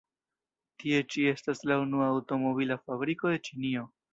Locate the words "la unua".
1.73-2.09